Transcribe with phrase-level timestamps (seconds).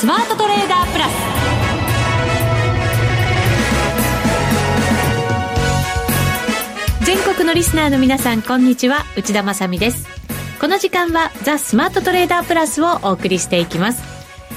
[0.00, 1.12] スマートトレーダープラス。
[7.04, 9.04] 全国のリスナーの皆さんこんにちは。
[9.14, 10.08] 内田まさです。
[10.58, 14.02] この時間はザ・スマートトレーダープラスをお送りしていきます。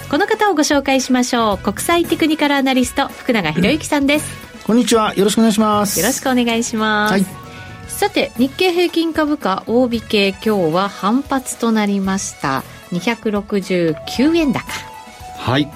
[0.10, 1.57] この方をご紹介しましょう。
[1.57, 5.14] 国際テクニカルアナリスト福永博之さんです、こんにちは。
[5.14, 6.00] よろしくお願いします。
[6.00, 7.25] よろしくお願いします、はい、
[7.89, 12.64] さて日経平均株価大引け今日は反発となりました。
[12.94, 14.93] 269円高
[15.37, 15.71] はい。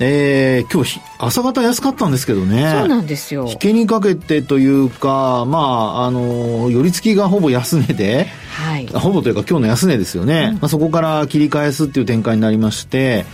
[0.00, 2.70] えー、今日朝方安かったんですけどね。
[2.70, 3.46] そうなんですよ。
[3.48, 13.24] 引けにかけてというか、まあ、あの、寄り付きがほぼ安値で、はい、ほぼというか今日の安値ですよね、うん、まあ、そこから切り返すっていう展開になりまして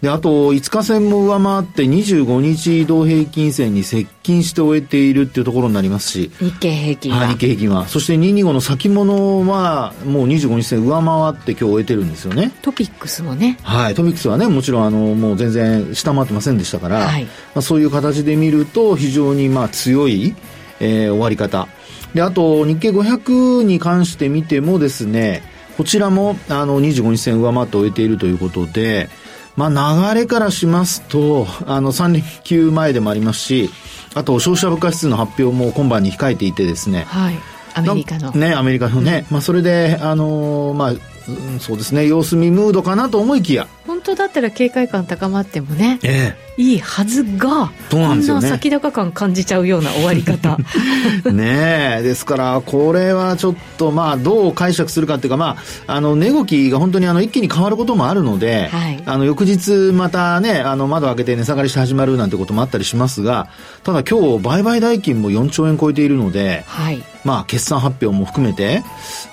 [0.00, 6.30] であと5日線も上回って25日移動平均線に接近して終えているっていうところになりますし。
[6.38, 7.88] 日経平均は、はい、日経平均は。
[7.88, 12.52] そして225の先物はもう25日線上回って今日終えてるんですよね。
[12.62, 13.58] トピックスもね。
[13.62, 20.34] はいトピックスはねもちろんあのもう全然下回ってませんでしたから、はい、まあ、そういう形で見ると非常にまあ強い、
[20.80, 21.68] えー、終わり方
[22.14, 25.42] で、あと、日経500に関して見てもですね、
[25.76, 29.08] こちらも、あの、25日線上回って終えているということで、
[29.56, 33.70] まあ、流れからしますと、あの、3連休前でもありますし、
[34.14, 37.04] あと、消費者物価指数の発表も今晩に控えていてですね。
[37.08, 37.38] はい。
[37.74, 38.32] アメリカの。
[38.32, 39.26] ね、アメリカのね。
[39.30, 40.92] うん、まあ、それで、あのー、まあ、
[41.28, 42.06] うん、そうですね。
[42.06, 43.66] 様子見ムードかなと思いきや。
[43.86, 50.56] 本当だったら警戒感高まってもね、ええ、いいはずがそうなんですよ、ね、こんな先高感感じちゃうような終わり方。
[51.30, 52.02] ねえ。
[52.02, 63.48] ですからこれはちょっとまあどう解釈するかっていうかまああの値動きが本当にあの一気に変わることもあるので、はい、あの翌日またねあの窓開けて値下がりして始まるなんてこともあったりしますが
[63.82, 68.82] ただ今日売買代金も4兆円超えているので、はい、まあ決算発表も含めて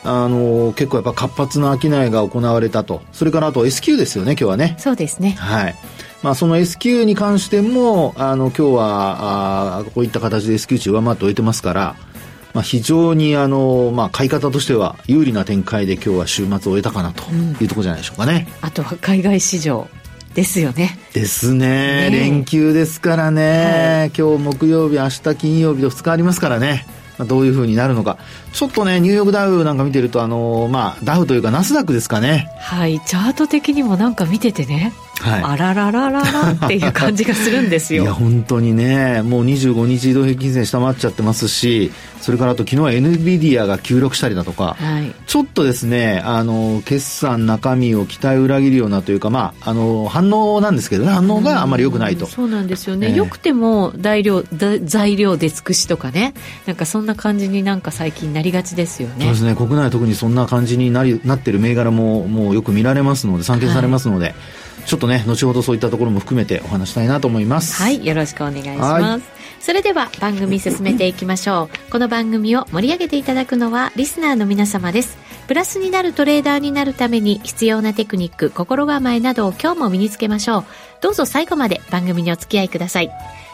[0.04, 3.02] あの結構やっぱ活発な商いが行われたと。
[3.12, 4.76] それからあと S q ですよね、今日はね。
[4.78, 5.32] そうですね。
[5.32, 5.76] はい。
[6.24, 11.96] まあ、その S q に関しても、あの、今日は、あこういった形で S q 値上回っておいてますから、
[12.54, 17.24] まあ、非常にあの、まあ、買い方としては有利な展開で今日は週末を終えたかなと
[17.62, 18.48] いうところじゃないでしょうかね。
[18.62, 19.88] うん、あとは海外市場
[20.34, 20.98] ですよね。
[21.14, 22.10] ですね。
[22.10, 26.88] ね連休ですからね、はい、今日木曜日、明日金曜日と2日ありますからね。
[27.18, 28.18] まあ、どういうふうになるのか。
[28.54, 32.50] ちょっとね、ニューヨークダウなんか見てると、あのー、まあ、ダウというかナスダックですかね。
[32.60, 38.04] はい、チャート的にもなんか見ててね、はい、あらららららっていう感じがするんですよ。
[38.04, 41.92] いや、本当にね、もう25日移動平均線下回っちゃってますし、
[42.22, 52.26] それからあと昨日は NVIDIA が急落したりだとか、はい、ちょっとですね、あの、決算中身を期待裏切るようなというか、まあ、あの、反応なんですけどね、反応があんまり良くないと。
[52.26, 53.08] うそうなんですよね。
[53.10, 54.44] えー、よくても材料、
[54.84, 56.34] 材料出尽くしとかね、
[56.66, 59.16] なんかそんな感じになんか最近なりがちですよね。
[59.20, 64.36] そうですね、国内は特にそんな感じになりなってる銘柄ももうよく見られますので、散見されますので、はい
[64.88, 67.76] ちょっとね後ほどそういったところも含めてお話したいなと思います。
[67.76, 69.26] はいよろしくお願いします。
[69.60, 71.78] それでは番組進めていきましょう。
[71.92, 75.18] この番組を盛り上げていただくのはリスナーの皆様です。
[75.48, 80.66] プラスになるトレーダーになるために必要なテクニック心構えなどを今日も身につけましょう。
[81.02, 83.12] どうぞ最後まで番組にお付き合いください。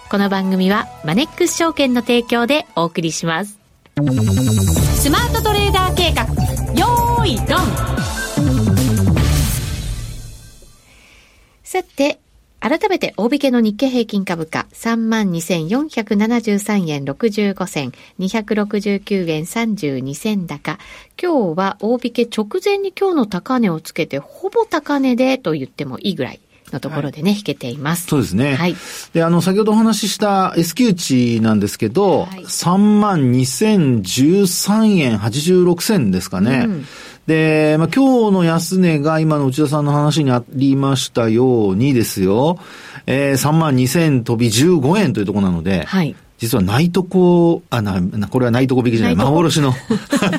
[0.10, 3.58] この番組はマネックス証券の提供でお送りします。
[3.96, 6.26] スマートトレーダー計画。
[6.80, 8.13] よーいドン
[11.74, 12.20] さて、
[12.60, 20.78] 改めて大引けの日経平均株価32,473円65銭、269円32銭高。
[21.20, 26.40] 今日は大引け直前に今日の高値をつけて、ほぼ高値でと言ってもいいぐらい。
[26.72, 28.08] のところでね、はい、引けています。
[28.08, 28.56] そうですね。
[28.56, 28.76] はい。
[29.14, 36.66] で、あの、先ほどお話しした S q 値なんですけど、はい、3万2013円86銭ですかね。
[36.68, 36.86] うん
[37.28, 42.60] で、まあ、今日の安値が今の内田さんの話にありましたようにですよ、
[43.06, 46.16] えー、3万2000飛び15円というところなので、はい。
[46.40, 49.74] 実はないとこ、あ、な、これはないとこ引きじゃない、幻の、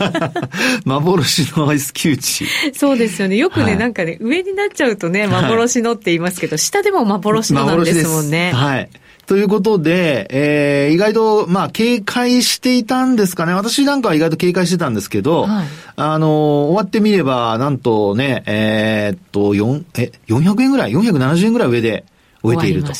[0.84, 2.44] 幻の S q 値。
[2.74, 3.36] そうですよね。
[3.36, 8.52] よくね、はい、なんかね、上になっちゃうとね、幻のって言いますけど、はい、下でも幻のなんですもんね。
[8.52, 8.90] はい。
[9.26, 13.54] ということで、えー、意外と、まあ、警戒していたんですかね。
[13.54, 15.66] 私なんかは意外と警戒してたんですけど、はい、
[15.96, 22.04] あのー、終わってみれば、なんとね、えー、っと、4、え、400円ぐらい ?470 円ぐらい上で
[22.42, 22.92] 終えていると。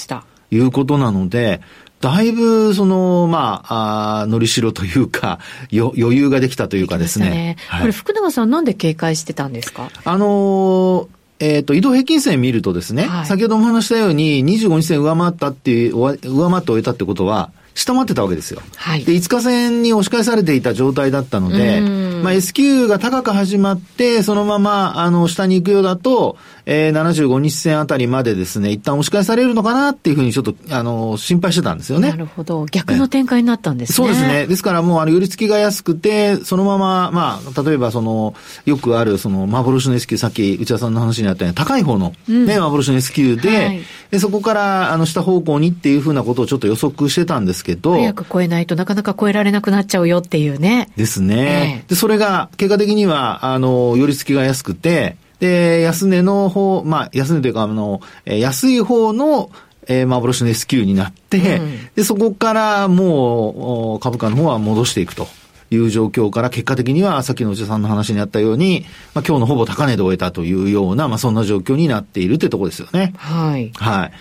[0.50, 1.60] いうことなので、
[2.00, 5.38] だいぶ、その、まあ、あのりしろというか、
[5.70, 7.24] よ余裕ができたというかですね。
[7.26, 9.90] すねはい、これ、福永さんなんで警戒してたんですか？
[10.04, 16.16] あのーえっ、ー、と、移動平均線見るとですね、はい、先ほども話したように、25日線上回ったっていう、上
[16.50, 18.62] 回って終えたってことは、下回ってたわけですよ。
[18.76, 21.80] はい、で、5日線に押し返されていた状態だったので、
[22.22, 32.10] まあ S q が高く始まって、そのまま、あの、下に行くようだと、えー、75日線あたりまでですね、一旦押し返されるのかなっていうふうにちょっと、あの、心配してたんですよね。
[32.10, 32.64] なるほど。
[32.66, 33.94] 逆の展開になったんですね。
[33.94, 34.46] そうですね。
[34.46, 38.34] ですからもう、あの、寄り付きが安くて、そのまま、まあ、例えばその、
[38.64, 43.80] よくある、その、幻の S q さっき内田さんの話にあったように、高い方の、ね、うん、幻の S q で、はい、
[44.10, 47.92] で、そこから、あの、下方向にっていうふうなことをちょっと予測してたんですけど。
[47.92, 50.88] 早く超えないとなかなか超えられなくなっちゃうよっていうね。
[50.96, 51.82] ですね。
[51.82, 59.50] えー、で、それが、結果的には、あの、寄り付きが安くて、で、安値の方、まあ、安値というか、あの、安い方の、
[59.88, 65.26] えー、幻の S q になって、うん、で、そこからもう、株価の方は戻していくと。
[65.70, 68.84] いう状況から結果的にはさっきの内田さんの話にあったように、
[69.14, 73.14] まあ、今日のほぼ高値で終えたというような、まあ、そんな状況になっているというところですよね。
[73.16, 73.72] はい。
[73.74, 74.12] はい。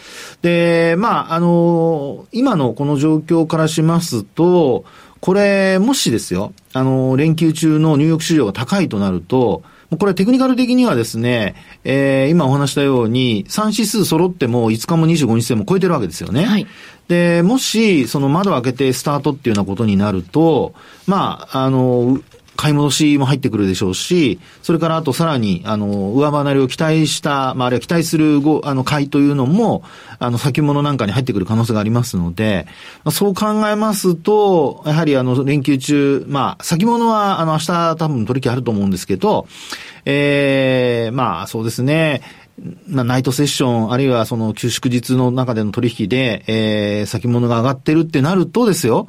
[0.41, 4.85] で、まあ、あの、今のこの状況からしますと、
[5.24, 9.64] これ、もしですよ、あの、連休中のニューヨーク市場が高いとなると、
[9.98, 11.56] これテクニカル的にはですね、
[11.86, 16.44] えー、今お話したように、3指数揃っても5日も25日線も超えてるわけですよね。
[16.44, 16.68] はい。
[17.08, 20.74] で、もし、その窓開けてスタートっていうようなことになると、
[21.08, 22.19] まあ、あの、
[22.56, 29.84] 買い戻しも入ってくるでしょうし、それからあとさらに、あの、上離れを期待した、まあ、あるいは期待するご、あの、買いというのも、
[30.20, 32.68] あの、先物なんかに入ってくる可能性がありますので、
[33.04, 39.48] まあ、そう考えますと、やはりあの、連休中、まあ、先物は、あの、明日多分取引あると思うんですけど、
[40.06, 42.22] ええー、まあ、そうですね、
[42.88, 49.08] ナイトセッション、あるいはその休祝日の中での取引で、えー、先物が上がってるってなるとですよ、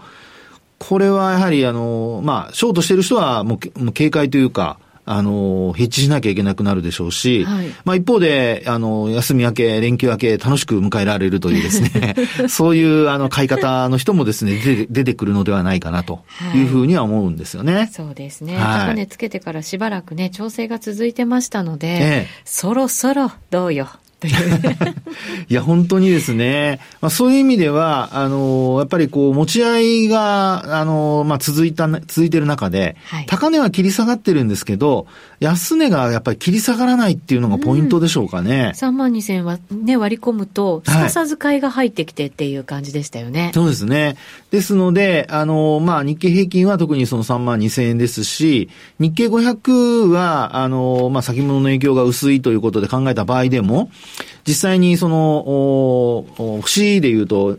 [0.89, 12.15] これはやはりあの、まあ、ショートしてる人はもう警戒というか、あの、ヘッジしなきゃいけなくなるでしょうし、はい、まあ一方で、あの、休み明け、連休明け、楽しく迎えられるというですね、
[12.49, 16.63] そういうあの、買い方の人もですね、出て出てくるのではないかなとい。
[16.63, 17.75] うふうには思うんですよね。
[17.75, 18.57] はい、そうですね。
[18.57, 23.89] はい、高値つけてからしばらくね、調整が続いてましたので、ええ、そろそろどうよ
[24.25, 24.95] という
[25.49, 26.81] いや、本当にですね。
[27.01, 35.07] まあ、そういう意味では、あの、やっぱりこう、持ち合いが、あの、まあ、続いた、続いてる中で、はい、高値は切り下がってるんですけど、
[35.41, 38.73] 安値がやっぱり切り下がらないっていうのがポイントでしょうかね。
[38.81, 43.45] うん、3万2000はね、割り込むと、すかさず買いが入ってきてっていう感じでしたよね。
[43.45, 44.17] はい、そうですね。
[44.51, 53.91] ですので、あの、まあ、日経平均は特にその3万2000円ですし、日経500は、あの、まあ、先物の影響が薄いということで考えた場合でも、
[54.47, 57.59] 実際にその、節で言うと、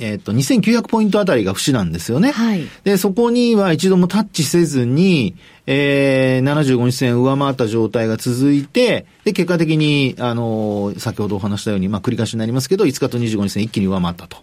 [0.00, 2.32] えっ、と、2900ポイントあたりが節なんですよね。
[2.32, 2.66] はい。
[2.82, 5.36] で、そこには一度もタッチせずに、
[5.66, 14.38] えー、75日線上回った状態が続いて、で、結果的に、あの先ほどお話したように、まあ、繰り返しになりますけど、5日と25日線一気に上回ったと。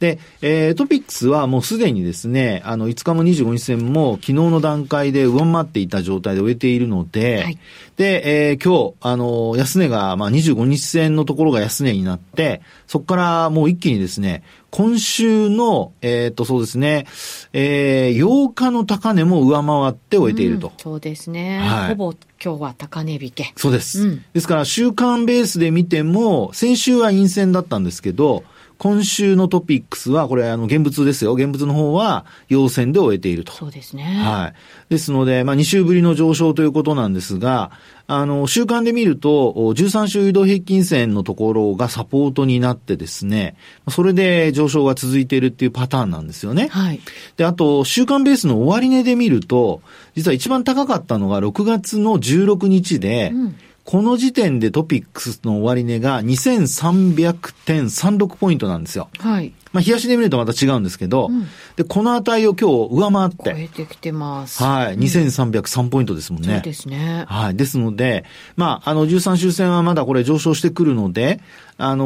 [0.00, 7.58] で、えー、トピックスはもうすでにですね、あの、5日も25日線も昨日の段階で上回っていた状態で終えているので、はい、
[7.96, 17.06] で、えー、今日、あの、安値が、まあ、25日線のところが安値になって、そこからもう一気にですね、今週の、えっ、ー、と、そうですね、
[17.52, 20.68] えー、8日の高値も上回って終えていると。
[20.68, 21.58] うん、そうですね。
[21.58, 23.52] はい、ほぼ今日は高値引け。
[23.54, 24.06] そうです。
[24.06, 28.44] うん、ですから、週間ベースで見ても、先週は陰線だったんですけど、
[28.80, 31.34] 今週のトピックスは、これ、あの、現物ですよ。
[31.34, 33.52] 現物の方は、陽線で終えていると。
[33.52, 34.04] そうですね。
[34.04, 34.54] はい。
[34.88, 37.72] ですので、まあ、2週ぶりの上昇ということなんですが、
[38.06, 43.54] あの、週間で見ると、13週移動平均線のところがサポートになってですね、
[43.90, 46.68] それで上昇が続いているっていうパターンなんですよね。
[46.68, 47.00] はい。
[47.36, 49.82] で、あと、週間ベースの終値で見ると、
[50.16, 59.10] 実は一番高かったのが6月の16日で、うんこの時点でトピックスの終値が2300.36ポイントなんですよ。
[59.18, 59.52] はい。
[59.72, 61.46] まあ、冷やしで見るとまた違うんですけど、うん、
[61.76, 63.36] で、この値を今日上回って。
[63.44, 64.62] 超えてきてます。
[64.62, 64.98] はい。
[64.98, 66.54] 2303ポイントですもんね。
[66.54, 67.24] そうですね。
[67.28, 67.56] はい。
[67.56, 68.24] ですので、
[68.56, 71.40] まあ、あの、13周線はまだこれ上昇してくるので、
[71.78, 72.04] あの、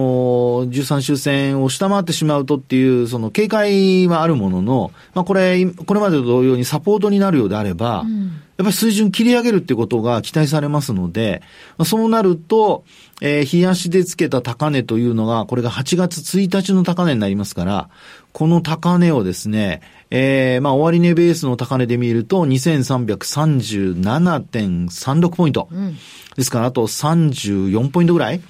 [0.68, 11.42] 13周線を下回ってしまうとっていう、その警戒はあるものの、まあ、これ、これまでと同様にサポートになるようであれば、うん、やっぱり水準切り上げるってことが期待されますので、
[11.76, 12.84] まあ、そうなると、
[13.20, 17.88] えー、冷やしでつけた高値というのが、これが8月1日の高値になりますから、
[18.32, 25.68] この高値をですね、えー、まあ、終値ベースの高値で見ると、2337.36ポイント。
[25.70, 25.96] うん、
[26.36, 28.40] ですから、あと34ポイントぐらい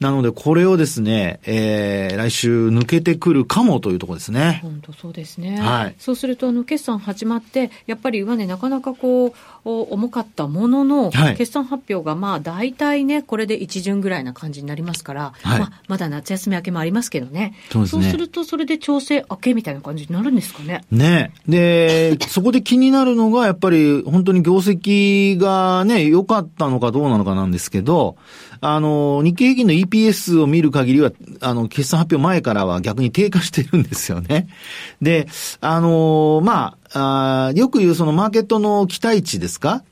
[0.00, 4.60] なので、これをですね、えー、来週抜けてくるかもというところですね。
[4.62, 5.58] 本当そうですね。
[5.58, 5.94] はい。
[5.98, 9.32] そうすると、あの、決算始まって、やっぱり上値なかなかこう、
[9.66, 17.54] 重かったものの、はい、決算発表がまあ大体ね、これで一巡ぐらいな感じになりますから、はい、まあ、まだ夏休み明けもありますけどね。
[17.70, 18.10] そうね。
[18.10, 20.84] すると、それで調整明けみたいな感じになるんですかね。
[20.90, 21.32] ね。
[21.48, 28.16] で、 そこで気になるのが、やっぱり本当に業績がね、良かったのかどうなのかなんですけど、
[28.60, 34.48] あの、日経平均の EPS を見る限りは、あの、決算発表前からは逆に低下してるんですよね。
[35.02, 35.28] で、
[35.60, 39.82] あの、まあ、あよく言うそのマーケットの期待値ですか？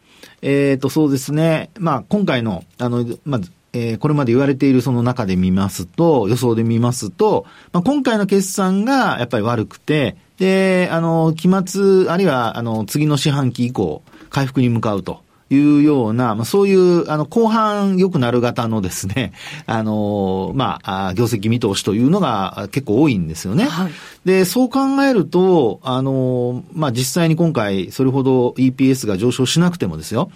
[0.43, 1.71] えっ、ー、と、そうですね。
[1.79, 15.24] まあ、今回の、あの、まず、えー、これまで言われているその中で見ますと、予想で見ますと、まあ、今回の決算がやっぱり悪くて、で、あの、期末、あるいは、あの、次の四半期以降、回復に向かうと。
[15.55, 19.33] いうような、まあ、そういう、あの、後半良くなる型のですね、
[19.67, 23.65] あの、まあ、業績見通しというのが結構多いんですよね。
[23.65, 23.93] はい、
[24.25, 30.31] で、そう考えると、あの、まあ、実際に今回、それほど EPS が上昇しなくてもですよ、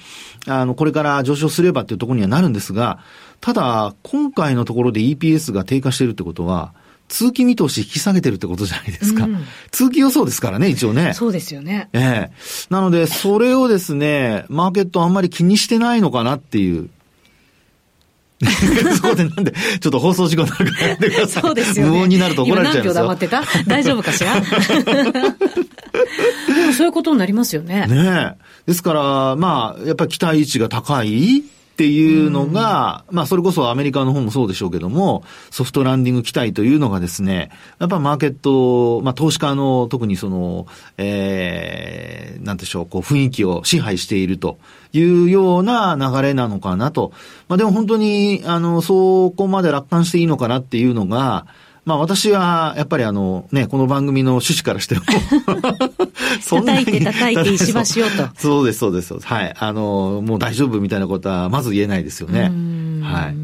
[0.47, 2.99] あの、これから上昇すればっていうところにはなるんですが、
[3.41, 6.73] ただ、今回のところで EPS が低下しているってことは、
[7.09, 9.25] 通期見通し引き下げてるってことじゃないですか。
[9.25, 11.15] うん、通期予想ですからね、一応ね。
[11.15, 11.89] そうですよね。
[11.93, 12.33] ええ
[12.71, 16.89] なので、それをですね、マーケットあんまり気にしてないのかなっていう。
[18.97, 21.43] そこでなんで、ちょっと放送事故になるかやってください。
[21.43, 23.05] そうですよ、ね、無音になると怒られちゃうんですよ。
[23.05, 23.65] 今何秒黙ってた？
[23.67, 24.39] 大丈夫かしら？
[26.55, 27.87] でもそういうことになりますよね。
[27.89, 28.37] ね
[28.67, 28.71] え。
[28.71, 31.43] ですから、まあ、やっぱり期待値が高い
[31.79, 40.67] っていうのが、まあそれこそアメリカの方もそうでしょうけども、ソフトランディング期待というのがですね、やっぱマーケット、まあ投資家の特にその、
[40.97, 44.59] えー、なんでしょう、こう雰囲気を支配していると
[44.93, 47.13] いうような流れなのかなと。
[47.47, 51.47] まあでも本当に、あの、そこまで楽観していいのかなっていうのが、
[51.89, 55.01] まあ私は、やっぱりあの、ね、この番組の趣旨からしても
[56.43, 56.85] そんなに。
[56.85, 58.29] 叩いて叩いて石橋をと。
[58.37, 59.15] そうです、そうです。
[59.19, 59.55] はい。
[59.59, 62.53] あの、もう大丈夫みたいなことは、まず言えないですよね。
[63.03, 63.37] はい。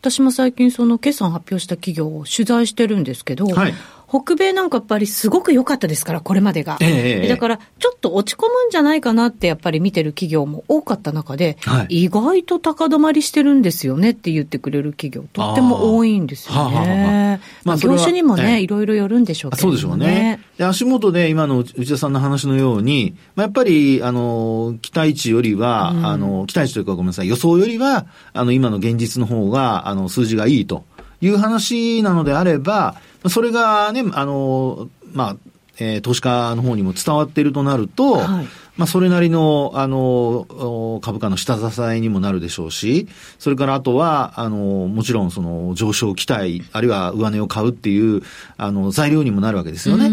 [0.00, 3.74] 私も最近その決算発表した企業を取材してるんですけど、はい、
[4.10, 6.78] 北米なんかやっぱりすごく良かったですから、これまでが。
[6.80, 16.58] えー、だから、ちょっと落ち込むんじゃないかなってやっぱり見てる企業も多かった中で、はい、意外と高止まりしてるんですよねって言ってくれる企業、とっても多いんですよね。
[16.58, 16.70] はは
[17.34, 20.40] はまあ、業種にもね、えー、いろいろよるんでしょうけど、ね、そうでしょうね。
[20.58, 30.84] で、足元で今の内田さんの話のように、まあ、やっぱり、あの、期待値よりは、うん、あの、期待値というかごめんなさい、予想よりは、あの、今の現実の方が、あの、数字がいいと
[31.20, 32.96] いう話なのであれば、
[33.28, 35.36] それがね、あの、まあ、
[35.78, 38.20] えー、投資家の方にも伝わっているとなると、
[38.80, 40.46] まあ、それなりの、あの、
[41.02, 43.08] 株価の下支えにもなるでしょうし、
[43.38, 48.22] それからあとは、あの、もちろんその上昇期待、あるいは上値を買うっていう、
[48.56, 50.10] あの、材料にもなるわけですよね。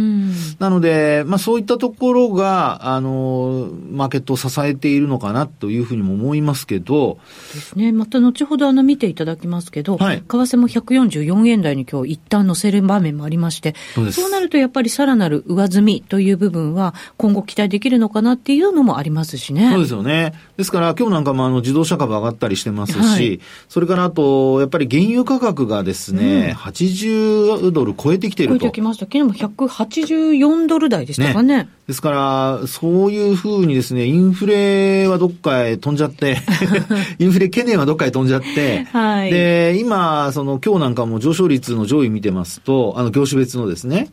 [0.59, 7.19] なので、まあ、そういったところが、あの、マーケットを支えているのかなというふうにも思いますけど。
[7.53, 7.93] ですね。
[7.93, 13.75] また後ほどあの見ていただきますけど、はい、為替も144円台に今日一旦乗せる場面もありまして、
[14.11, 19.69] そうなるとやっぱりさらなる上積みという部分は今後期待できるのかなっていうのもありますしね。
[19.71, 20.33] そうですよね。
[20.57, 28.59] ですから今日なんかもあの自動車株上がったりしてますし、はい、それからあと、やっぱり原油価格がですね、うん、80ドル超えてきてると。
[28.59, 29.05] 超えてきました。
[29.05, 31.57] 昨日も184ドル台でしたかね。
[31.57, 36.37] ねですから、そういうふうにですね、インフレはどっかへ飛んじゃって、
[37.17, 44.09] インフレ懸念はどっかへ飛んじゃって、はい、で、今、その今日なんかも上昇率の上位見てますと、あの業種別のですね、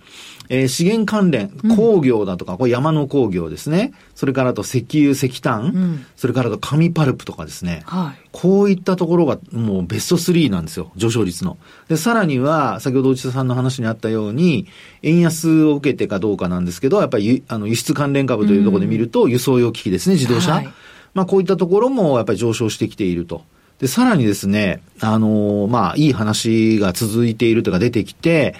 [0.48, 3.92] えー、資源関連、工業だとか、うん、これ山の工業ですね。
[4.14, 7.82] それからあと石油、石炭、うん、それからあと紙パルプとかですね。
[7.86, 11.56] はい、こういったところがもうベスト3なんですよ、上昇率の。
[11.88, 14.66] で、さらには、先ほど内田さんの話にあったように、
[15.02, 20.52] 円安を受けてかどうかなんですけど、やっぱりあの輸出関連株というところで見ると、輸送用機器ですね、自動車。
[20.52, 20.68] はい、
[21.14, 23.42] まあこういったところもやっぱり上昇してきていると。
[23.84, 28.54] で、さらにですね、あのー、まあ、いい話が続いているとか出てきて、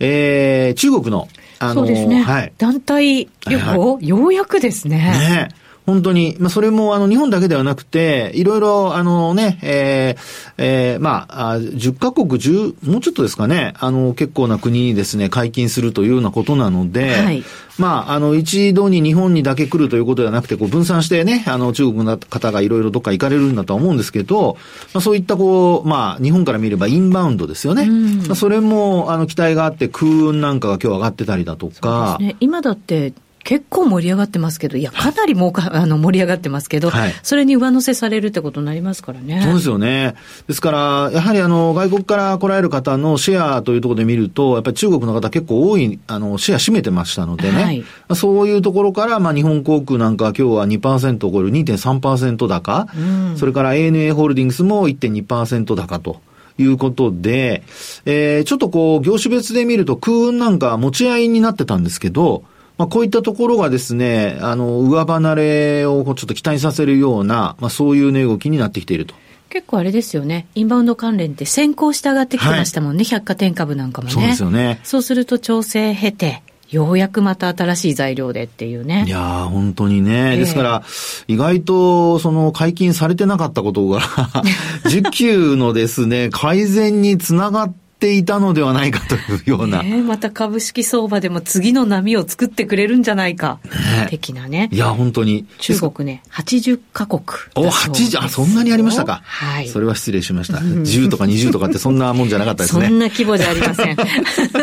[0.00, 1.28] えー、中国の、
[1.60, 2.22] あのー、そうですね。
[2.22, 2.52] はい。
[2.58, 4.96] 団体旅行、はいはい、ようやくですね。
[4.98, 5.48] ね。
[5.86, 17.44] 本当に、まあ、それも、あの、日本だけではなくて、いろいろ、あのね、えー、えー、まあ、10カ国、10、もうちょっとですかね、あの、結構な国にですね、解禁するというようなことなので、はい、
[17.78, 24.56] まあ、あの、一度に日本にだけ来るということではなくて、こう、分散してね、あの、中国の方がいろいろどっか行かれるんだとは思うんですけど、
[24.94, 27.86] まあ、そういったこう、まあ、日本から見ればインバウンドですよね。
[28.26, 32.16] まあ、それも、あの、期待があって、空運なんかが今日上がってたりだとか。
[32.20, 32.36] ね。
[32.40, 33.12] 今だって、
[33.44, 39.42] 結構盛り上がってますけど、いや、かなりもうか、あの、盛り上がってますけど、はい、それに上乗せされるってことになりますからね。
[39.44, 40.14] そうですよね。
[40.48, 47.62] ですから、やはりあの、外国から来られる方のシェアというところで見ると、やっぱり中国の方結構多い、あの、シェア占めてましたのでね。
[47.62, 47.84] はい、
[48.14, 53.00] そういうところから、まあ、日本航空なんか今日は2%を超える2.3%高、う
[53.34, 56.20] ん、それから ANA ホールディングスも1.2%高と。
[56.56, 57.64] いうことで、
[58.04, 62.44] えー、ちょっとこう、業種別で見ると空運なんか持ち合いになってたんですけど、
[62.76, 69.14] まあ、こういったところがですね、あの、上離れをちょっと期待させるような、まあ、そういう値動きになってきていると。
[69.48, 70.48] 結構あれですよね。
[70.56, 72.98] インバウンド関連って先行して上がってきてましたもんね。
[72.98, 74.12] はい、百貨店株なんかもね。
[74.12, 74.80] そうですよね。
[74.82, 79.04] そうすると調整経て、ようやくまた新しい材料でっていうね。
[79.06, 80.36] いや本当にね。
[80.36, 80.82] ですから、
[81.28, 84.00] 意外と、その、解禁されてなかったことが
[84.90, 89.82] 需給のですね、改善につながって、ていたのではないかというような。
[89.82, 94.68] ね、また株式相場でも次の波を作ってくれるんじゃないか、ね、的なね。
[94.70, 95.46] いや、本当に。
[95.58, 97.22] 中国ね、80カ国。
[97.54, 99.22] お、80、あ、そんなにありましたか？
[99.24, 99.68] はい。
[99.68, 100.58] それは失礼しました。
[100.58, 102.88] 10とか20とかってそんなもんじゃなかったですね。
[102.88, 103.96] そんな規模じゃありません。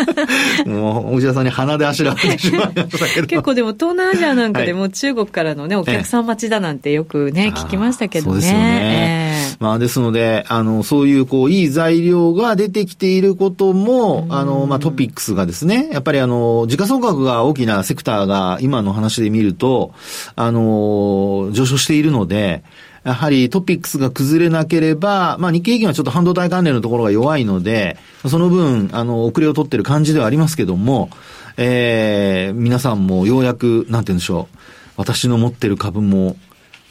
[0.69, 3.27] もう、大田さんに鼻であしらわれてしまいましたけど。
[3.27, 8.31] 結構でも東南アジアなんかでも中国からのね、お客さん待ちだなんてよくね、聞きましたけどね。
[8.33, 9.51] そうですよね。
[9.51, 19.93] えー、まあ、ですので、あの、そういうこう、いい材料が出てきていることも、あの、まあ、トピックスがですね、やっぱりあの、時価総額が大きなセクターが今の話で見ると、
[20.35, 22.63] あの、上昇しているので、
[23.03, 27.97] やはりトピックスが崩れなければ、まあ日経平均はちょっと半導体関連のところが弱いので、
[28.27, 31.09] その分、あの、遅れを取ってる感じではありますけども、
[31.57, 34.57] えー、皆さんもようやく、なんて言うんでしょう、
[34.97, 36.35] 私の持ってる株も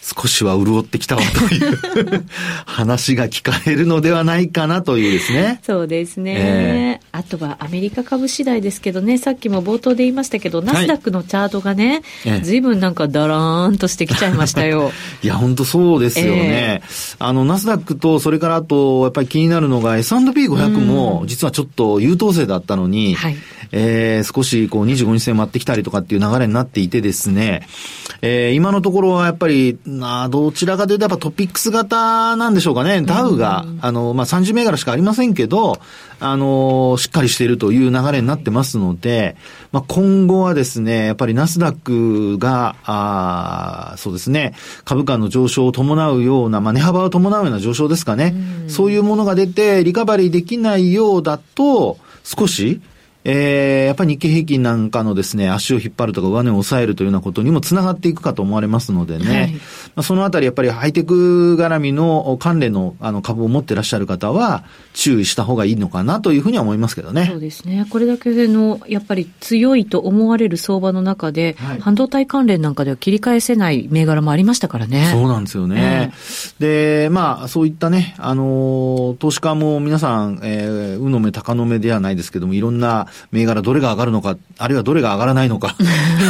[0.03, 2.25] 少しは潤ってきたわという
[2.67, 5.61] 話が聞かれるのではないかなというですね。
[5.65, 12.03] そうですね、えー、あとはアメリカ株次第ですけどね、さっきも冒頭で言いましたけど、ナスダックのチャートがね、
[12.43, 14.91] ずいぶんなんかだらーんとしてきちゃいましたよ。
[15.23, 16.83] いや、本当そうですよね。
[16.83, 23.37] えー、あの、ナスダックと、それからあと、やっぱり気になるのが S&P500 も、実はちょっと優等生だったのに、はい、
[23.73, 27.67] えー、少しこう25日線回ってきたりとかっていう流れになっていてですね、
[28.23, 33.03] えー、今のところはやっぱり、などちらかというとやっぱトピックス型なんでしょうかね。
[33.03, 35.81] ダウが、あの、まあ、30銘柄しかありませんけど、
[36.21, 39.37] あの、しっかりしているという流れになってますので、
[39.73, 44.55] まあ、今後はですね、やっぱりナスダックが、あそうですね、
[44.85, 48.35] 株価の上昇を伴うような、まあ、値幅を伴うような上昇ですかね。
[48.69, 52.81] そういうものが出て、リカバリーできないようだと、少し、
[53.25, 59.61] えー、やっぱり日経平均なんかのですね、足を引っ張るとか上値を抑えるというようなことにもつながっていくかと思われますのでね、はい、ま
[59.97, 67.27] あ、そのあたりやっぱりハイテク絡みの関連のあの株を持ってらっしゃる方は注意した方がいいのかなというふうには思いますけどね。
[67.27, 67.87] そうですね。
[67.91, 75.09] これだけのやっぱり強いと思われる相場の中で、はい、半導体関連なんかでは切り返せない銘柄もありましたからね。
[75.13, 76.13] そうなんですよね。
[76.59, 85.77] で、まあそういったね、あの、投資家も皆さん、えー、うの目高の目ではないですけども、いろんな銘柄どれが上がるのか、あるいはどれが上がらないのか。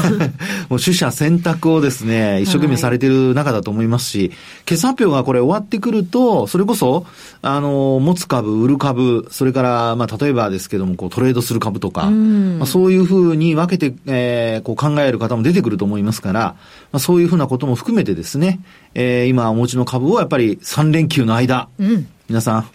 [0.69, 4.31] もう取捨選択をですね、一生懸命されている中だと思いますし、はい、
[4.67, 7.07] 決算発表がこれ終わってくると、それこそ、
[7.43, 18.61] あの、持つ株、売る株、それから、まあ、例えばですけども、こう、トレードする株とか、まあ、そういうふうに分けて、えー、こう考える方も出てくると思いますから、まあ、そういうふうなことも含めてですね、
[18.95, 22.69] えー、今お持ちの株をやっぱり3連休の間、うん、皆さん、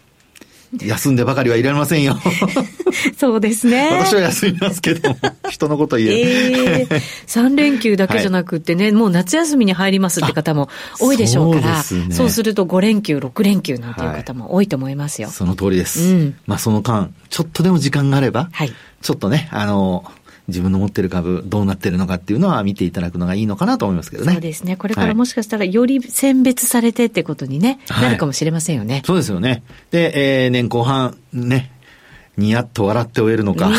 [0.82, 2.18] 休んでばかりはいられませんよ。
[3.18, 3.90] そうですね。
[3.92, 5.18] 私は休みますけども、
[5.50, 6.22] 人のこと言え。
[6.82, 15.28] えー、3連休だけじゃなくてね、はい、もう夏休みに入りますって方も多いでしょうから、そう,、ね、そうすると5連休、6連休なんていう方も多いと思いますよ。
[15.28, 16.02] はい、その通りです。
[16.02, 20.04] うん、まあその間、ちょっとでも時間があれば、はい、ちょっとね、あの、
[20.48, 24.34] 自分の持ってる株どうなってるのかっていうのは見ていただくのがいいのかなと思いますけどね。
[24.34, 24.78] そうですね。
[24.78, 29.02] これからもしかしたらより選別されてってことにね、はい、なるかもしれませんよね。
[29.06, 29.64] そうですよね。
[29.92, 31.72] で、えー、年後半、ね、
[32.38, 33.72] にやっと笑って終えるのか、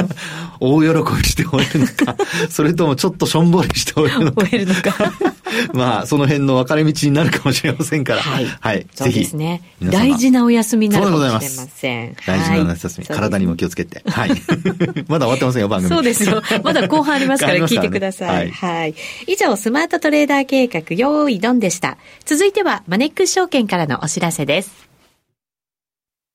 [0.60, 2.16] 大喜びして終えるのか、
[2.48, 4.42] それともちょっとしょんぼりして終えるのか。
[4.46, 5.12] 終えるのか。
[5.72, 8.22] まあ、その辺の分かれ道になるかもしれませんから。
[8.22, 8.46] はい。
[8.60, 8.86] はい。
[8.92, 9.20] ぜひ。
[9.20, 9.62] ですね。
[9.82, 12.16] 大事なお休みになるかもしれません。
[12.26, 13.06] 大事なお休み。
[13.06, 14.02] 体にも気をつけて。
[14.08, 14.30] はい。
[15.08, 15.94] まだ終わってませんよ、番組。
[15.94, 16.42] そうですよ。
[16.62, 18.50] まだ後半ありますから 聞いてください。
[18.50, 18.94] はい。
[19.26, 21.96] 以上、スマートトレーダー計画、用意ドンでした。
[22.24, 24.86] 続いては、マネックス証券からのお知らせです。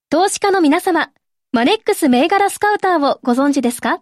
[0.10, 1.10] 投資家の皆様、
[1.54, 4.02] マネックス銘柄スカウターをご存知ですか？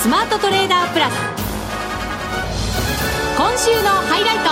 [0.00, 1.14] スマートトレーダープラス。
[3.36, 4.50] 今週のハイライト。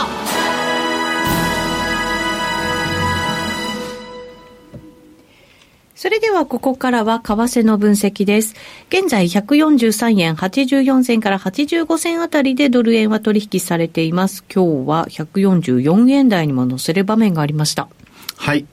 [5.94, 8.56] それではここからは為替の分析です。
[8.90, 14.44] 現在143円84銭から85銭あたりでドル円は取引されています。
[14.54, 17.88] 今日は144円台にも乗せる場面がありました。
[18.36, 18.66] はい。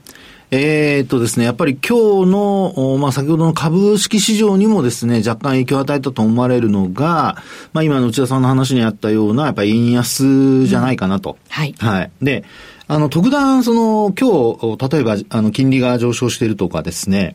[0.50, 11.30] えー、っとですね、やっぱり今日の、まあ、先ほどの株式市場にもですね、若干影響を与えたと思われるのが、まあ、今の内田さんの話にあったような、やっぱり円安じゃないかなと。
[11.30, 11.74] うん、はい。
[11.78, 12.10] はい。
[12.22, 12.44] で、
[12.86, 17.34] あの、特段、その、今日、例えば、あの、金利が上昇しているとかですね、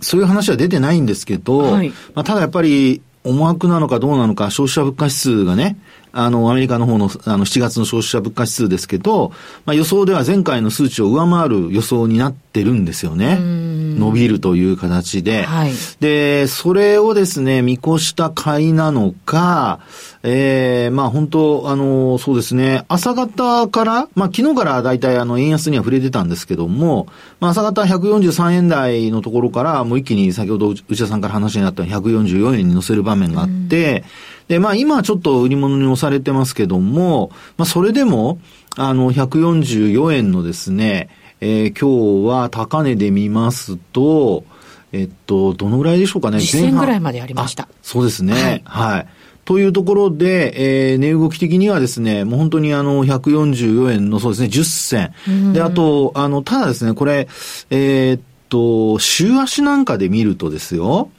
[0.00, 5.76] そういう話は出てないんですけど、はい、まあ、ただやっぱり、思惑なのかどうなのか、消費者物価指数がね、
[6.18, 9.32] あの、アメリカの方の、あの、7月の消費者物価指数ですけど、
[9.64, 13.38] まあ、予想では前回の数値を上回る予想になってるんですよね。
[13.40, 15.42] 伸びるという形で。
[15.42, 19.80] はい、で、それをですね、見越した買いなのか、
[20.22, 27.06] ええー、まあ本当、あの、そうですね、朝方から、まあ昨日から大体あの、円安には触れてたんですけども、
[27.40, 34.04] まあ朝方143円台のところから、もう一気に先ほど内田さんから話になった144円に乗せる場面があって、
[34.48, 38.38] で、まあ今はちょっと売り物に押されてますけども、まあそれでも、
[38.76, 41.08] あの、144円のですね、
[41.40, 44.44] えー、今日は高値で見ますと、
[44.92, 46.38] えっと、どのぐらいでしょうかね。
[46.38, 46.80] 前半。
[46.80, 47.68] ぐらいまでありました。
[47.82, 48.62] そうですね。
[48.64, 49.06] はい、はい
[49.46, 55.52] というところで、えー、値動き的にはですね、もう本当にあの、144円のそうですね、10銭。
[55.52, 57.28] で、あと、あの、ただですね、これ、
[57.70, 61.10] えー、っと、週足なんかで見るとですよ、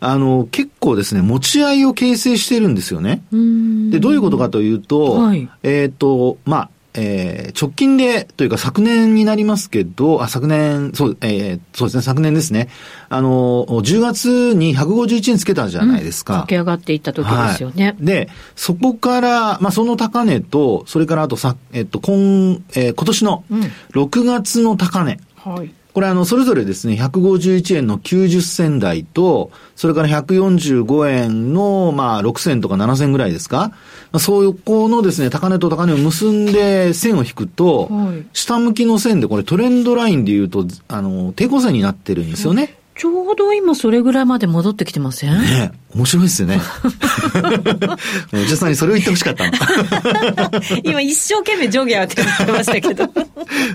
[0.00, 3.22] あの、結構ですね、持ち合いを形成してるんですよね。
[3.90, 12.68] で、どういうことかというと、はい、えっ、と、まあ、えー、直近で、というか昨年になりますけど、あ、昨年、そう、えー、そうですね、昨年ですね。
[13.08, 16.34] あの、10月に151円つけたじゃないですか。
[16.34, 17.88] うん、駆け上がっていった時ですよね。
[17.88, 23.44] はい、で、そこから、まあ、その高値と、それからあとさ、えっと、今、えー、今年の
[23.92, 25.20] 6月の高値。
[25.44, 25.70] うん、はい。
[25.96, 33.68] これあの、それぞれですね、151円の90銭台と、それから145円の、まあ、6銭とか7銭ぐらいですか？
[34.12, 42.76] まあ、そうこのですね、高値と高値を結んで線を引くと、はい、下向きの線でこれトレンドラインで言うと、あの、抵抗線になってるんですよね。
[42.96, 45.38] ちょうど今それぐらいまで戻ってきてません？
[45.38, 46.60] ね面白いですよね。
[48.32, 49.52] 内田さんにそれを言ってほしかったの。
[50.82, 53.08] 今一生懸命上下当ててましたけど。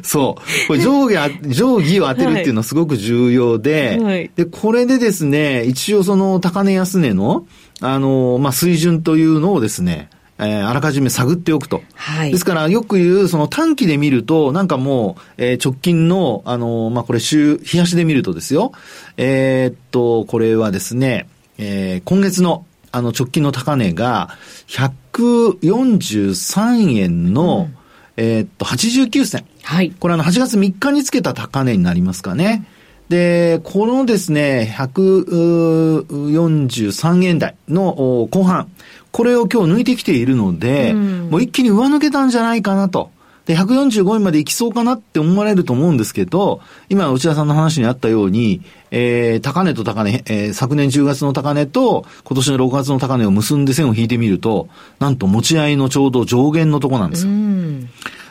[0.04, 0.68] そう。
[0.68, 7.46] これ上下、上下を当てるっていうのはすごく重要で、はい、で、これでですね、一応その高値安値の、
[7.80, 10.10] あの、まあ、水準というのをですね、
[10.42, 11.84] えー、あらかじめ探っておくと。
[11.94, 12.32] はい。
[12.32, 18.72] ですから、よく言う、その短期で見ると、なんかもう、えー、直近の、あのー、まあ、これ週、日足で見るとですよ。
[19.18, 21.28] えー、っと、これはですね、
[21.60, 24.36] えー、今月の、あの、直近の高値が、
[24.68, 27.76] 143円の、うん、
[28.18, 29.46] えー、っと、89銭。
[29.62, 29.92] はい。
[29.92, 32.66] これあの、8月3日につけた高値になりますかね。
[33.12, 38.72] で、このですね、143円台の後半、
[39.12, 43.12] これを今日抜いてきているので、うん、もう一気に上抜けたんじゃないかなと。
[43.46, 54.70] で、145円まで行きそうかなって思われると思うんですけど、今、内田さんの話にあったように、えー、高値と高値、えー、昨年10月の高値と今年の6月の高値を結んで線を引いてみると、
[55.00, 57.32] なんと持ち合いのちょうど上限のとこなんですよ。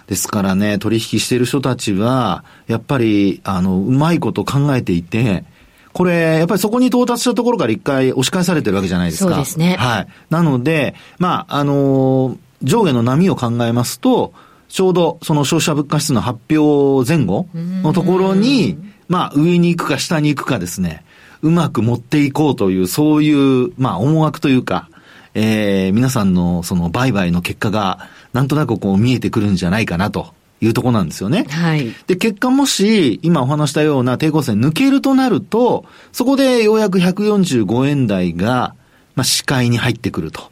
[0.07, 5.45] ですからね、取引している人たちは、やっぱり、あの、うまいこと考えていて、
[5.93, 9.31] これ、やっぱりそこに到達したところから一回押し返されてるわけじゃないですか。
[9.31, 9.77] そうですね。
[9.77, 10.07] はい。
[10.31, 14.33] なので、まあ、あのー、上下の波を考えますと、
[14.69, 21.05] ちょうどその消費者物価指数の発表前後のところに、まあ上に行くか下に行くかですね、
[21.43, 24.89] うまく持っていこうという、そういう、まあ思惑というか、
[25.35, 31.47] えー、皆さんのその売買の結果が、なんとなくこう見えてくるんじゃないかなというところなんですよね。
[31.49, 31.95] はい。
[32.07, 38.75] で、結果もし、今お話したような抵抗線抜けるとなると、そこでようやく145円台が、
[39.15, 40.51] まあ視界に入ってくると。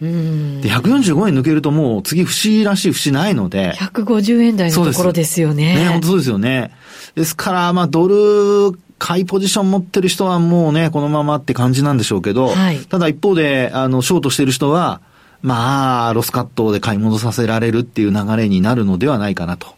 [0.00, 3.72] で、145円抜けるともう次節らしい節ないので。
[3.74, 5.74] 150円台のところですよね。
[5.74, 6.72] ね、本当そうですよね。
[7.14, 15.00] ですから、まあ、ドル、買いポジション持ってる人はもうね、このままって感じなんでしょうけど、はい、ただ一方で、あの、ショートしてる人は、
[15.42, 19.74] まあ、ロスカットで買い戻させられるっていう流れになるのではないかなと。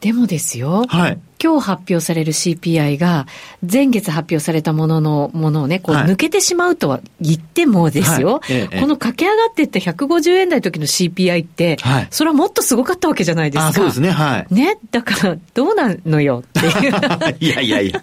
[0.00, 0.84] でもですよ。
[0.86, 1.18] はい。
[1.42, 3.26] 今日発表される CPI が、
[3.62, 13.72] 前月発表されたもののものをね、こう抜けてしまうとは言ってもですよ、はいええ、この駆け上がっていった150円台の時の CPI って、はい、それはもっとすごかったわけじゃないですか。
[13.72, 14.54] そうですね、はい。
[14.54, 16.92] ね、だからどうなのよっていう。
[17.40, 18.02] いやいやいや、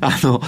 [0.00, 0.40] あの、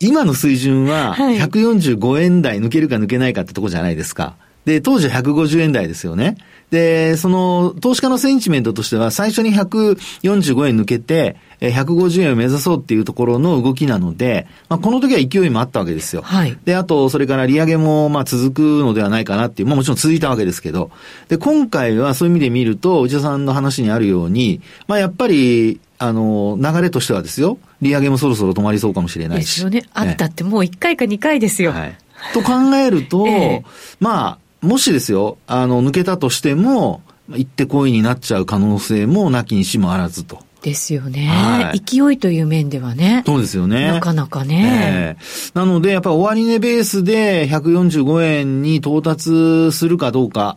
[0.00, 4.36] 今の水準は145円台抜けるか抜けないかってとこじゃないですか。
[4.68, 6.36] で、当時は150円台ですよね。
[6.70, 16.20] で、その、投資家のセンチメントとしては、最初に145円抜けて、150円を目指そうっていうところの動きなので、まあ、この時は勢いもあったわけですよ。
[16.20, 16.54] はい。
[16.66, 20.90] で、あと、それから利上げも、まあ、続くのではないかなっていう、まあ、もちろん続いたわけですけど、
[21.28, 29.46] で、今回はそういう意味で見ると、内田さんの話にあるように、まあ、やっぱり、あの、流れとしてはですよ、利上げもそろそろ止まりそうかもしれないし。
[29.46, 29.84] ですよね。
[29.94, 31.72] あったってもう1回か2回ですよ。
[31.72, 31.96] はい。
[32.34, 33.64] と考えると、ええ、
[34.00, 40.38] まあ、もしですよ、あの、抜けたとしても、行ってこいになっちゃう可能性もなきにしもあらずと。
[40.62, 43.22] ですよね、はい、勢いという面ではね。
[43.26, 43.86] そうですよね。
[43.86, 45.16] なかなかね。
[45.18, 50.56] えー、なので、やっぱり終値ベースで145円に到達するかどうか。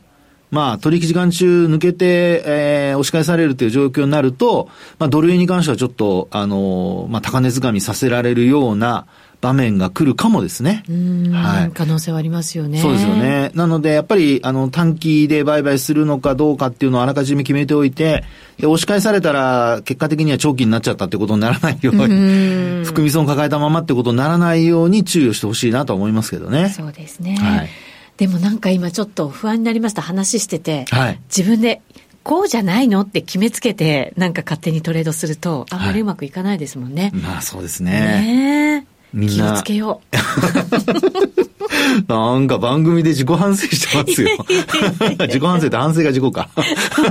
[0.50, 9.06] まあ、取引時間中抜けて、えー、押し返されるという状況になると、まあ、ドル円に関してはちょっと、あのまあ、高値掴みさせられるような、
[9.41, 10.84] 場面が来るかもですね。
[11.34, 11.71] はい。
[11.73, 12.80] 可能性はありますよね。
[12.80, 13.51] そうですよね。
[13.56, 18.23] なので、やっぱり、あの、短期で売買するのかどうかっていうのをあらかじめ決めておいて、
[18.58, 26.69] で、押し返されたら、結果的には長期になっちゃったってことにならないように、 含み損抱えたままってことにならないように注意をしてほしいなと思いますけどね。
[26.69, 27.36] そうですね。
[27.38, 27.69] はい。
[28.17, 31.82] でもなんか今ちょっと不安になりました話してて、はい、自分で
[32.23, 37.12] こうじゃないのって決めつけて、なんか勝手にトレードすると、あんまりうまくいかないですもんね。
[37.13, 37.91] はい、まあそうですね。
[37.91, 39.54] ねみんな。
[39.54, 41.41] 気をつけよう。
[42.08, 44.30] なんか番組で自己反省してますよ。
[45.28, 46.50] 自己反省って反省が自己か。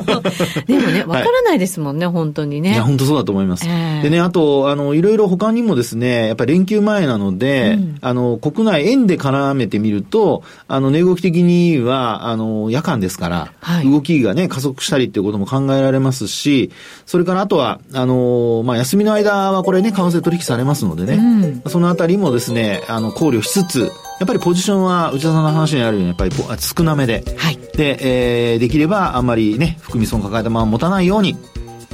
[0.67, 2.73] でもね、わからないですもんね、はい、本当にね。
[2.73, 3.67] いや、本当そうだと思います。
[3.67, 16.71] えー、でね、あと、あの、いろいろ他にもですね、やっぱり連休前なので、うん、あの、国内円で絡めてみると、あの、値動き的には、あの、夜間ですから、はい、動きがね、加速したりっていうことも考えられますし、
[17.07, 31.37] それからあとは、あの、まあ、休みの間はこれね、為替取引されますのでね、うん、そのあたりもですね、あの、考慮しつつ、やっぱりポジションは内田さんの話にあるようにやっぱり少なめで、はい、で、えー、できればあんまりね含み損抱えたまま持たないように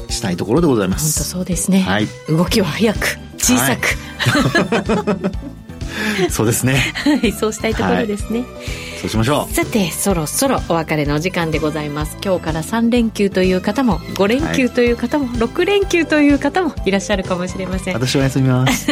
[0.09, 1.21] したいところでございます。
[1.21, 2.99] 本当そうですね、はい、動きは早く
[3.39, 3.87] 小さく、
[4.19, 5.17] は
[6.27, 6.93] い、 そうですね。
[7.05, 9.53] はいそうしたいところですね、はいそうしましょう。
[9.53, 12.17] さてそろそろお別れの時間でございます。
[12.25, 17.95] 今日から3連休という方も5連休という方も、はい、6連休という方もいらっしゃるかもしれません。
[17.95, 18.87] 私は休みます。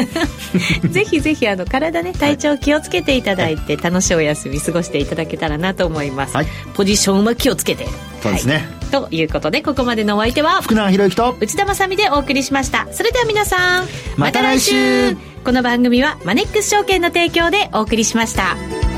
[0.89, 7.87] ぜひぜひあの体ね体調気をつけていただいて、はい、楽しいお休み過ごしていただけたらなと思います、はい、ポジションは気をつけて。
[8.23, 12.89] そうですね、ということでここまでのお相手は福永博之と内田まさでお送りしました。
[12.91, 15.35] それでは皆さんまた来週。
[15.45, 18.94] この番組はマネックス証券の提供でお送りしました。